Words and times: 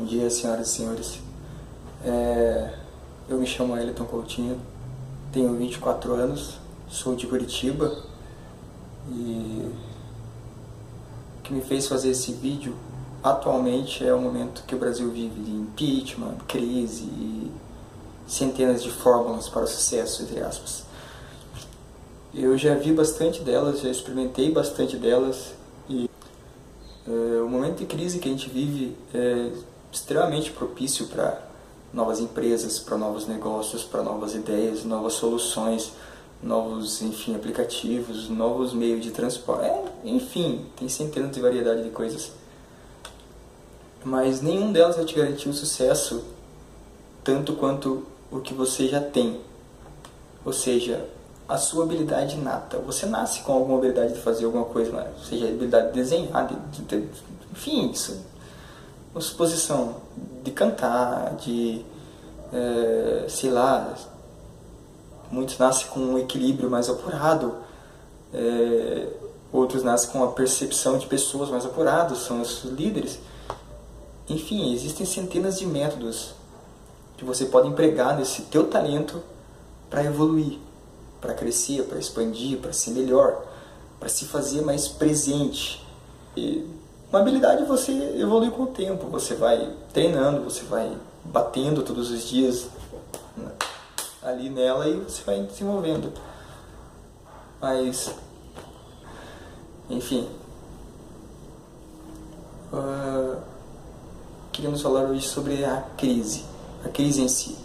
Bom 0.00 0.06
dia, 0.06 0.30
senhoras 0.30 0.68
e 0.68 0.70
senhores. 0.76 1.18
É, 2.02 2.72
eu 3.28 3.36
me 3.36 3.46
chamo 3.46 3.76
Elton 3.76 4.06
Coutinho, 4.06 4.58
tenho 5.30 5.54
24 5.54 6.14
anos, 6.14 6.56
sou 6.88 7.14
de 7.14 7.26
Curitiba 7.26 7.98
e 9.10 9.70
o 11.38 11.42
que 11.42 11.52
me 11.52 11.60
fez 11.60 11.86
fazer 11.86 12.12
esse 12.12 12.32
vídeo 12.32 12.74
atualmente 13.22 14.02
é 14.02 14.14
o 14.14 14.18
momento 14.18 14.64
que 14.66 14.74
o 14.74 14.78
Brasil 14.78 15.10
vive 15.10 15.38
de 15.38 15.50
impeachment, 15.50 16.36
crise 16.48 17.04
e 17.04 17.52
centenas 18.26 18.82
de 18.82 18.90
fórmulas 18.90 19.50
para 19.50 19.64
o 19.64 19.66
sucesso, 19.66 20.22
entre 20.22 20.40
aspas. 20.40 20.84
Eu 22.34 22.56
já 22.56 22.74
vi 22.74 22.94
bastante 22.94 23.42
delas, 23.42 23.80
já 23.80 23.90
experimentei 23.90 24.50
bastante 24.50 24.96
delas 24.96 25.52
e 25.90 26.08
é, 27.06 27.42
o 27.42 27.48
momento 27.50 27.80
de 27.80 27.84
crise 27.84 28.18
que 28.18 28.28
a 28.28 28.32
gente 28.32 28.48
vive 28.48 28.96
é 29.12 29.52
extremamente 29.92 30.50
propício 30.50 31.06
para 31.06 31.40
novas 31.92 32.20
empresas, 32.20 32.78
para 32.78 32.96
novos 32.96 33.26
negócios, 33.26 33.82
para 33.82 34.02
novas 34.02 34.34
ideias, 34.34 34.84
novas 34.84 35.14
soluções, 35.14 35.92
novos, 36.42 37.02
enfim, 37.02 37.34
aplicativos, 37.34 38.28
novos 38.28 38.72
meios 38.72 39.02
de 39.02 39.10
transporte, 39.10 39.64
é, 39.64 39.84
enfim, 40.04 40.66
tem 40.76 40.88
centenas 40.88 41.32
de 41.32 41.40
variedade 41.40 41.82
de 41.82 41.90
coisas. 41.90 42.32
Mas 44.04 44.40
nenhum 44.40 44.72
delas 44.72 44.96
vai 44.96 45.04
te 45.04 45.14
garantir 45.14 45.48
o 45.48 45.52
sucesso 45.52 46.24
tanto 47.22 47.54
quanto 47.54 48.06
o 48.30 48.40
que 48.40 48.54
você 48.54 48.88
já 48.88 49.00
tem. 49.00 49.40
Ou 50.44 50.54
seja, 50.54 51.06
a 51.46 51.58
sua 51.58 51.84
habilidade 51.84 52.36
inata. 52.36 52.78
Você 52.78 53.04
nasce 53.04 53.40
com 53.40 53.52
alguma 53.52 53.76
habilidade 53.76 54.14
de 54.14 54.20
fazer 54.20 54.44
alguma 54.46 54.64
coisa, 54.64 54.92
né? 54.92 55.12
seja 55.28 55.46
habilidade 55.46 55.88
de 55.88 55.94
desenhar, 55.94 56.46
de, 56.46 56.54
de, 56.82 56.82
de, 56.82 57.08
enfim, 57.52 57.90
isso. 57.90 58.24
Uma 59.12 59.20
suposição 59.20 59.96
de 60.42 60.50
cantar, 60.50 61.34
de, 61.36 61.84
é, 62.52 63.26
sei 63.28 63.50
lá, 63.50 63.94
muitos 65.30 65.58
nascem 65.58 65.88
com 65.88 66.00
um 66.00 66.18
equilíbrio 66.18 66.70
mais 66.70 66.88
apurado, 66.88 67.56
é, 68.32 69.08
outros 69.52 69.82
nascem 69.82 70.10
com 70.10 70.22
a 70.22 70.28
percepção 70.28 70.98
de 70.98 71.06
pessoas 71.06 71.50
mais 71.50 71.66
apuradas, 71.66 72.18
são 72.18 72.40
os 72.40 72.64
líderes. 72.64 73.18
Enfim, 74.28 74.72
existem 74.72 75.04
centenas 75.04 75.58
de 75.58 75.66
métodos 75.66 76.34
que 77.16 77.24
você 77.24 77.46
pode 77.46 77.68
empregar 77.68 78.16
nesse 78.16 78.42
teu 78.42 78.68
talento 78.68 79.20
para 79.90 80.04
evoluir 80.04 80.58
para 81.20 81.34
crescer, 81.34 81.84
para 81.84 81.98
expandir, 81.98 82.58
para 82.58 82.72
ser 82.72 82.92
melhor, 82.92 83.44
para 83.98 84.08
se 84.08 84.24
fazer 84.24 84.62
mais 84.62 84.88
presente. 84.88 85.86
E 86.36 86.66
uma 87.12 87.20
habilidade 87.20 87.64
você 87.64 87.92
evolui 88.16 88.50
com 88.50 88.62
o 88.62 88.66
tempo, 88.68 89.08
você 89.08 89.34
vai 89.34 89.74
treinando, 89.92 90.44
você 90.44 90.62
vai 90.64 90.96
batendo 91.24 91.82
todos 91.82 92.08
os 92.10 92.22
dias 92.28 92.68
né, 93.36 93.50
ali 94.22 94.48
nela 94.48 94.88
e 94.88 94.96
você 95.00 95.22
vai 95.24 95.42
desenvolvendo. 95.42 96.12
Mas, 97.60 98.14
enfim, 99.90 100.28
uh, 102.72 103.36
queríamos 104.52 104.80
falar 104.80 105.02
hoje 105.02 105.26
sobre 105.26 105.64
a 105.64 105.82
crise, 105.96 106.44
a 106.84 106.88
crise 106.88 107.22
em 107.22 107.28
si, 107.28 107.58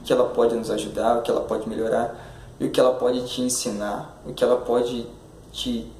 o 0.00 0.04
que 0.04 0.12
ela 0.12 0.28
pode 0.30 0.56
nos 0.56 0.68
ajudar, 0.68 1.18
o 1.18 1.22
que 1.22 1.30
ela 1.30 1.42
pode 1.42 1.68
melhorar 1.68 2.12
e 2.58 2.66
o 2.66 2.70
que 2.70 2.80
ela 2.80 2.94
pode 2.94 3.24
te 3.28 3.40
ensinar, 3.40 4.20
o 4.26 4.34
que 4.34 4.42
ela 4.42 4.56
pode 4.56 5.06
te 5.52 5.90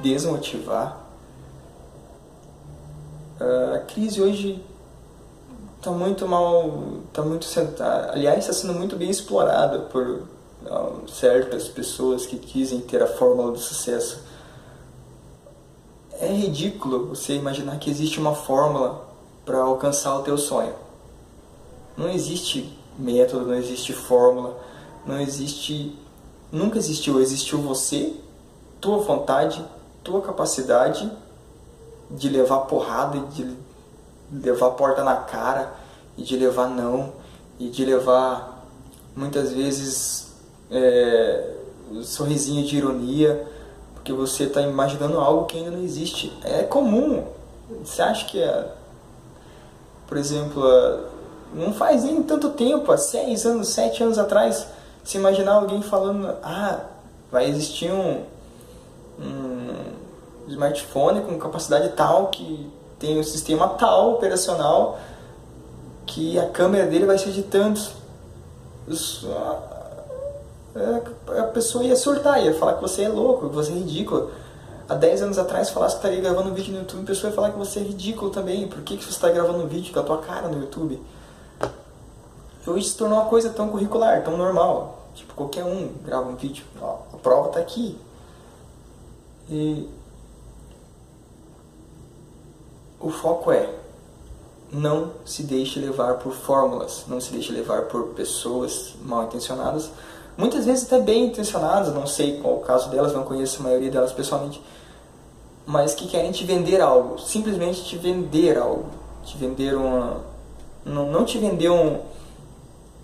desmotivar. 0.00 1.04
Ah, 3.40 3.74
a 3.76 3.78
crise 3.80 4.20
hoje 4.20 4.64
está 5.76 5.90
muito 5.90 6.26
mal, 6.26 7.00
está 7.08 7.22
muito 7.22 7.46
aliás 8.12 8.40
está 8.40 8.52
sendo 8.52 8.74
muito 8.74 8.96
bem 8.96 9.10
explorada 9.10 9.80
por 9.80 10.22
ah, 10.66 10.92
certas 11.08 11.68
pessoas 11.68 12.26
que 12.26 12.38
quisem 12.38 12.80
ter 12.80 13.02
a 13.02 13.06
fórmula 13.06 13.52
do 13.52 13.58
sucesso. 13.58 14.22
É 16.20 16.32
ridículo 16.32 17.08
você 17.08 17.34
imaginar 17.34 17.78
que 17.78 17.90
existe 17.90 18.18
uma 18.18 18.34
fórmula 18.34 19.06
para 19.44 19.58
alcançar 19.58 20.16
o 20.18 20.22
teu 20.22 20.36
sonho. 20.36 20.74
Não 21.96 22.08
existe 22.08 22.76
método, 22.98 23.46
não 23.46 23.54
existe 23.54 23.92
fórmula 23.92 24.68
não 25.08 25.18
existe, 25.18 25.96
nunca 26.52 26.78
existiu, 26.78 27.20
existiu 27.20 27.58
você, 27.62 28.14
tua 28.78 28.98
vontade, 28.98 29.64
tua 30.08 30.22
capacidade 30.22 31.10
de 32.10 32.28
levar 32.30 32.60
porrada, 32.60 33.18
de 33.30 33.54
levar 34.32 34.70
porta 34.70 35.04
na 35.04 35.16
cara, 35.16 35.74
e 36.16 36.22
de 36.22 36.36
levar 36.36 36.68
não, 36.68 37.12
e 37.58 37.68
de 37.68 37.84
levar 37.84 38.66
muitas 39.14 39.52
vezes 39.52 40.32
é, 40.70 41.54
um 41.92 42.02
sorrisinho 42.02 42.66
de 42.66 42.76
ironia, 42.78 43.46
porque 43.94 44.12
você 44.14 44.44
está 44.44 44.62
imaginando 44.62 45.20
algo 45.20 45.44
que 45.44 45.58
ainda 45.58 45.70
não 45.70 45.82
existe. 45.82 46.32
É 46.42 46.62
comum. 46.62 47.24
Você 47.84 48.00
acha 48.00 48.24
que 48.24 48.42
é, 48.42 48.72
por 50.06 50.16
exemplo, 50.16 50.62
não 51.54 51.74
faz 51.74 52.04
nem 52.04 52.22
tanto 52.22 52.50
tempo, 52.50 52.90
há 52.90 52.96
seis 52.96 53.44
anos, 53.44 53.68
sete 53.68 54.02
anos 54.02 54.18
atrás, 54.18 54.66
se 55.04 55.18
imaginar 55.18 55.56
alguém 55.56 55.82
falando, 55.82 56.34
ah, 56.42 56.80
vai 57.30 57.48
existir 57.48 57.92
um, 57.92 58.22
um 59.20 60.48
smartphone 60.48 61.20
com 61.22 61.38
capacidade 61.38 61.90
tal, 61.90 62.28
que 62.28 62.70
tem 62.98 63.18
um 63.18 63.22
sistema 63.22 63.68
tal 63.70 64.14
operacional, 64.14 64.98
que 66.06 66.38
a 66.38 66.48
câmera 66.48 66.86
dele 66.86 67.06
vai 67.06 67.18
ser 67.18 67.30
de 67.30 67.42
tantos. 67.42 67.92
Isso, 68.86 69.28
a 71.38 71.42
pessoa 71.52 71.84
ia 71.84 71.96
surtar, 71.96 72.42
ia 72.42 72.54
falar 72.54 72.74
que 72.74 72.82
você 72.82 73.02
é 73.02 73.08
louco, 73.08 73.48
que 73.48 73.54
você 73.54 73.72
é 73.72 73.74
ridículo. 73.74 74.30
Há 74.88 74.94
10 74.94 75.22
anos 75.22 75.38
atrás, 75.38 75.68
falasse 75.68 75.96
que 75.96 76.06
estaria 76.06 76.22
gravando 76.22 76.50
um 76.50 76.54
vídeo 76.54 76.72
no 76.72 76.78
YouTube, 76.80 77.02
a 77.02 77.06
pessoa 77.06 77.30
ia 77.30 77.36
falar 77.36 77.50
que 77.50 77.58
você 77.58 77.80
é 77.80 77.82
ridículo 77.82 78.30
também. 78.30 78.66
Por 78.66 78.80
que, 78.82 78.96
que 78.96 79.04
você 79.04 79.10
está 79.10 79.28
gravando 79.28 79.62
um 79.62 79.66
vídeo 79.66 79.92
com 79.92 80.00
a 80.00 80.02
tua 80.02 80.18
cara 80.18 80.48
no 80.48 80.58
YouTube? 80.58 81.00
Hoje 82.66 82.88
se 82.88 82.96
tornou 82.96 83.18
uma 83.18 83.28
coisa 83.28 83.50
tão 83.50 83.68
curricular, 83.68 84.22
tão 84.24 84.36
normal. 84.36 85.08
Tipo, 85.14 85.34
qualquer 85.34 85.64
um 85.64 85.92
grava 86.04 86.28
um 86.28 86.36
vídeo, 86.36 86.64
ó, 86.80 86.98
a 87.12 87.16
prova 87.16 87.48
está 87.48 87.60
aqui. 87.60 87.98
E 89.50 89.88
o 93.00 93.10
foco 93.10 93.50
é 93.52 93.74
não 94.70 95.12
se 95.24 95.42
deixe 95.42 95.78
levar 95.78 96.14
por 96.14 96.32
fórmulas, 96.32 97.04
não 97.08 97.20
se 97.20 97.32
deixe 97.32 97.52
levar 97.52 97.82
por 97.82 98.08
pessoas 98.08 98.94
mal 99.02 99.24
intencionadas, 99.24 99.90
muitas 100.36 100.66
vezes 100.66 100.84
até 100.84 101.00
bem 101.00 101.26
intencionadas, 101.26 101.94
não 101.94 102.06
sei 102.06 102.38
qual 102.40 102.56
o 102.56 102.60
caso 102.60 102.90
delas, 102.90 103.14
não 103.14 103.24
conheço 103.24 103.60
a 103.60 103.62
maioria 103.62 103.90
delas 103.90 104.12
pessoalmente, 104.12 104.62
mas 105.64 105.94
que 105.94 106.06
querem 106.06 106.32
te 106.32 106.44
vender 106.44 106.80
algo, 106.80 107.18
simplesmente 107.18 107.84
te 107.84 107.96
vender 107.96 108.58
algo, 108.58 108.86
te 109.24 109.36
vender 109.38 109.74
uma. 109.74 110.22
Não, 110.84 111.10
não 111.10 111.24
te 111.24 111.38
vender 111.38 111.70
um 111.70 112.00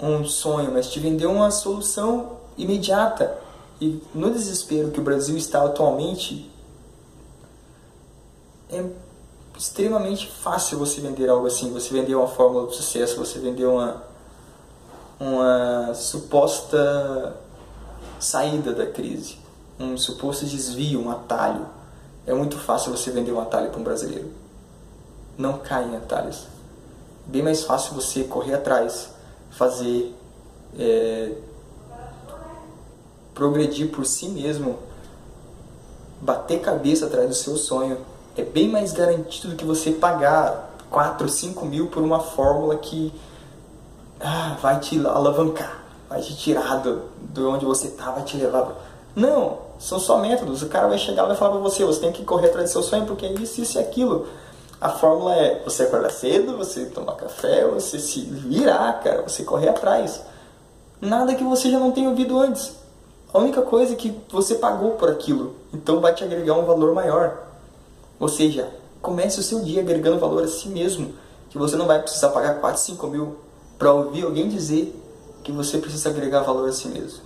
um 0.00 0.24
sonho, 0.24 0.70
mas 0.72 0.90
te 0.90 0.98
vendeu 1.00 1.30
uma 1.30 1.50
solução 1.50 2.32
imediata. 2.56 3.38
E 3.84 4.02
no 4.14 4.32
desespero 4.32 4.90
que 4.90 4.98
o 4.98 5.02
Brasil 5.02 5.36
está 5.36 5.62
atualmente, 5.62 6.50
é 8.70 8.82
extremamente 9.58 10.26
fácil 10.26 10.78
você 10.78 11.02
vender 11.02 11.28
algo 11.28 11.46
assim. 11.46 11.70
Você 11.74 11.92
vender 11.92 12.14
uma 12.14 12.26
fórmula 12.26 12.64
do 12.64 12.72
sucesso, 12.72 13.18
você 13.18 13.38
vender 13.38 13.66
uma, 13.66 14.02
uma 15.20 15.92
suposta 15.92 17.36
saída 18.18 18.72
da 18.72 18.86
crise, 18.86 19.36
um 19.78 19.98
suposto 19.98 20.46
desvio, 20.46 21.02
um 21.02 21.10
atalho. 21.10 21.66
É 22.26 22.32
muito 22.32 22.58
fácil 22.58 22.90
você 22.90 23.10
vender 23.10 23.32
um 23.32 23.40
atalho 23.40 23.68
para 23.68 23.78
um 23.78 23.84
brasileiro. 23.84 24.30
Não 25.36 25.58
cai 25.58 25.84
em 25.84 25.94
atalhos. 25.94 26.46
Bem 27.26 27.42
mais 27.42 27.64
fácil 27.64 27.92
você 27.92 28.24
correr 28.24 28.54
atrás 28.54 29.10
fazer 29.50 30.14
é, 30.78 31.32
progredir 33.34 33.90
por 33.90 34.06
si 34.06 34.28
mesmo, 34.28 34.78
bater 36.20 36.60
cabeça 36.60 37.06
atrás 37.06 37.28
do 37.28 37.34
seu 37.34 37.56
sonho, 37.56 37.98
é 38.36 38.42
bem 38.42 38.68
mais 38.68 38.92
garantido 38.92 39.48
do 39.48 39.56
que 39.56 39.64
você 39.64 39.92
pagar 39.92 40.74
4, 40.90 41.28
5 41.28 41.66
mil 41.66 41.88
por 41.88 42.02
uma 42.02 42.20
fórmula 42.20 42.76
que 42.76 43.12
ah, 44.20 44.56
vai 44.62 44.78
te 44.80 45.04
alavancar, 45.06 45.84
vai 46.08 46.20
te 46.20 46.36
tirar 46.36 46.76
do, 46.76 47.02
do 47.20 47.50
onde 47.50 47.64
você 47.64 47.88
está, 47.88 48.10
vai 48.10 48.22
te 48.22 48.36
levar. 48.36 48.74
Não, 49.14 49.58
são 49.78 49.98
só 49.98 50.18
métodos. 50.18 50.62
O 50.62 50.68
cara 50.68 50.88
vai 50.88 50.98
chegar 50.98 51.24
e 51.24 51.26
vai 51.28 51.36
falar 51.36 51.52
para 51.52 51.60
você: 51.60 51.84
você 51.84 52.00
tem 52.00 52.12
que 52.12 52.24
correr 52.24 52.48
atrás 52.48 52.70
do 52.70 52.72
seu 52.72 52.82
sonho 52.82 53.06
porque 53.06 53.26
é 53.26 53.32
isso, 53.32 53.60
isso 53.60 53.78
e 53.78 53.80
aquilo. 53.80 54.26
A 54.80 54.90
fórmula 54.90 55.34
é 55.34 55.62
você 55.64 55.84
acordar 55.84 56.10
cedo, 56.10 56.56
você 56.56 56.86
tomar 56.86 57.14
café, 57.14 57.66
você 57.66 57.98
se 57.98 58.20
virar, 58.20 59.00
cara, 59.02 59.22
você 59.22 59.42
correr 59.44 59.68
atrás. 59.68 60.22
Nada 61.00 61.34
que 61.34 61.44
você 61.44 61.70
já 61.70 61.78
não 61.78 61.92
tenha 61.92 62.08
ouvido 62.08 62.38
antes. 62.38 62.83
A 63.34 63.38
única 63.40 63.62
coisa 63.62 63.94
é 63.94 63.96
que 63.96 64.16
você 64.30 64.54
pagou 64.54 64.92
por 64.92 65.10
aquilo, 65.10 65.56
então 65.72 66.00
vai 66.00 66.14
te 66.14 66.22
agregar 66.22 66.54
um 66.54 66.64
valor 66.64 66.94
maior. 66.94 67.48
Ou 68.20 68.28
seja, 68.28 68.70
comece 69.02 69.40
o 69.40 69.42
seu 69.42 69.60
dia 69.60 69.80
agregando 69.80 70.20
valor 70.20 70.44
a 70.44 70.46
si 70.46 70.68
mesmo, 70.68 71.14
que 71.50 71.58
você 71.58 71.74
não 71.74 71.84
vai 71.84 72.00
precisar 72.00 72.28
pagar 72.28 72.60
4, 72.60 72.80
5 72.80 73.06
mil 73.08 73.36
para 73.76 73.92
ouvir 73.92 74.24
alguém 74.24 74.48
dizer 74.48 74.94
que 75.42 75.50
você 75.50 75.78
precisa 75.78 76.10
agregar 76.10 76.42
valor 76.42 76.68
a 76.68 76.72
si 76.72 76.86
mesmo. 76.86 77.22